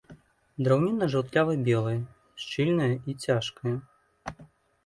Драўніна 0.67 1.09
жаўтлява-белая, 1.15 1.95
шчыльная 2.45 2.91
і 3.13 3.15
цяжкая. 3.27 3.75